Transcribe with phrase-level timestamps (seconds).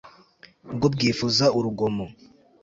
[0.75, 2.05] bwo bwifuza urugomo